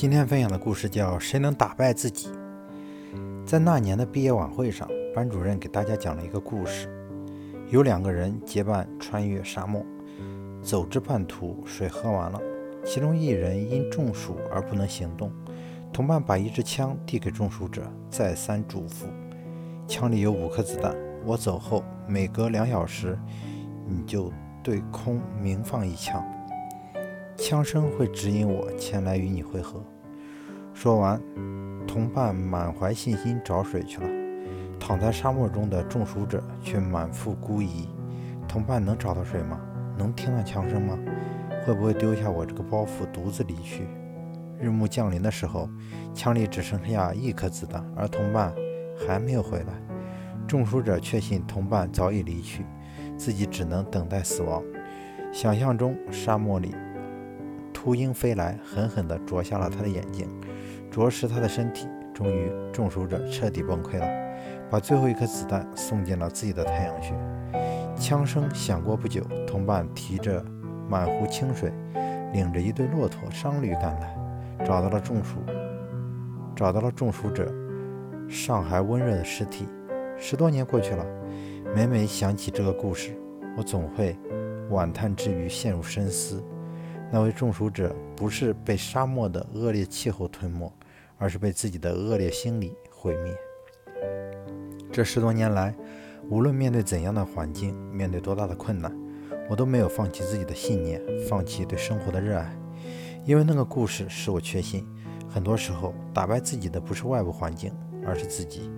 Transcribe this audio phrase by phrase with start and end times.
[0.00, 2.28] 今天分享的故事叫《谁能打败自己》。
[3.44, 6.88] 在那年的毕业晚会上，班主任给大家讲了一个故事：
[7.68, 9.84] 有两个人结伴穿越沙漠，
[10.62, 12.40] 走至半途，水喝完了，
[12.84, 15.32] 其中一人因中暑而不能行动。
[15.92, 19.06] 同伴把一支枪递给中暑者，再三嘱咐
[19.88, 20.94] ：“枪里有五颗子弹，
[21.26, 23.18] 我走后每隔两小时，
[23.84, 26.24] 你就对空鸣放一枪。”
[27.38, 29.80] 枪声会指引我前来与你会合。
[30.74, 31.22] 说完，
[31.86, 34.08] 同伴满怀信心找水去了。
[34.80, 37.88] 躺在沙漠中的中暑者却满腹孤疑：
[38.48, 39.60] 同伴能找到水吗？
[39.96, 40.98] 能听到枪声吗？
[41.64, 43.86] 会不会丢下我这个包袱独自离去？
[44.60, 45.70] 日暮降临的时候，
[46.12, 48.52] 枪里只剩下一颗子弹，而同伴
[49.06, 49.80] 还没有回来。
[50.48, 52.66] 中暑者确信同伴早已离去，
[53.16, 54.60] 自己只能等待死亡。
[55.32, 56.74] 想象中，沙漠里。
[57.80, 60.28] 秃鹰飞来，狠狠地啄下了他的眼睛，
[60.90, 61.86] 啄食他的身体。
[62.12, 64.06] 终于，中暑者彻底崩溃了，
[64.68, 67.14] 把最后一颗子弹送进了自己的太阳穴。
[67.94, 70.44] 枪声响过不久，同伴提着
[70.88, 71.72] 满壶清水，
[72.32, 74.18] 领着一对骆驼商旅赶来，
[74.66, 75.36] 找到了中暑，
[76.56, 77.48] 找到了中暑者
[78.28, 79.68] 尚还温热的尸体。
[80.16, 81.06] 十多年过去了，
[81.76, 83.16] 每每想起这个故事，
[83.56, 84.18] 我总会
[84.68, 86.42] 惋叹之余陷入深思。
[87.10, 90.70] 那位中暑者不是被沙漠的恶劣气候吞没，
[91.16, 93.34] 而是被自己的恶劣心理毁灭。
[94.92, 95.74] 这十多年来，
[96.28, 98.94] 无论面对怎样的环境，面对多大的困难，
[99.48, 102.54] 我都没有放弃自己的信念，放弃对生活的热爱。
[103.24, 104.86] 因为那个故事使我确信，
[105.28, 107.72] 很多时候打败自己的不是外部环境，
[108.06, 108.70] 而是自己。